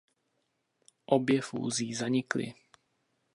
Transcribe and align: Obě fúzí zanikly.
Obě 1.05 1.41
fúzí 1.41 1.87
zanikly. 1.93 2.53